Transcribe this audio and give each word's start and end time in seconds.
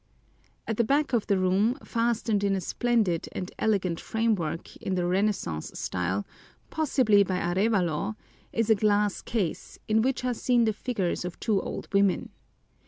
At 0.67 0.77
the 0.77 0.83
back 0.83 1.13
of 1.13 1.27
the 1.27 1.37
room, 1.37 1.77
fastened 1.83 2.43
in 2.43 2.55
a 2.55 2.59
splendid 2.59 3.29
and 3.33 3.51
elegant 3.59 3.99
framework, 3.99 4.75
in 4.77 4.95
the 4.95 5.05
Renaissance 5.05 5.69
style, 5.77 6.25
possibly 6.71 7.21
by 7.23 7.37
Arévalo, 7.37 8.15
is 8.51 8.71
a 8.71 8.75
glass 8.75 9.21
case 9.21 9.77
in 9.87 10.01
which 10.01 10.25
are 10.25 10.33
seen 10.33 10.63
the 10.63 10.73
figures 10.73 11.23
of 11.23 11.39
two 11.39 11.61
old 11.61 11.87
women. 11.93 12.29